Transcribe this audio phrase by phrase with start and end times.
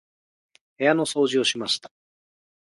[0.79, 1.91] 部屋の掃除をしました。